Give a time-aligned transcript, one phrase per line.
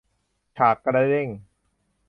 [0.57, 1.27] ฉากกระเด้ง